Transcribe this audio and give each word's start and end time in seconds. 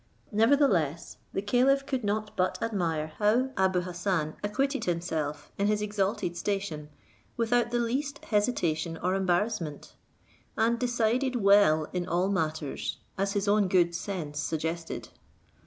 Nevertheless, 0.31 1.17
the 1.31 1.43
caliph 1.43 1.85
could 1.85 2.03
not 2.03 2.35
but 2.35 2.57
admire 2.59 3.13
how 3.19 3.51
Abou 3.55 3.81
Hassan 3.81 4.35
acquitted 4.43 4.85
himself 4.85 5.51
in 5.59 5.67
his 5.67 5.79
exalted 5.79 6.35
station 6.35 6.89
without 7.37 7.69
the 7.69 7.77
least 7.77 8.25
hesitation 8.25 8.97
or 9.03 9.13
embarrassment, 9.13 9.93
and 10.57 10.79
decided 10.79 11.35
well 11.35 11.87
in 11.93 12.07
all 12.07 12.29
matters, 12.29 12.97
as 13.15 13.33
his 13.33 13.47
own 13.47 13.67
good 13.67 13.93
sense 13.93 14.39
suggested. 14.39 15.09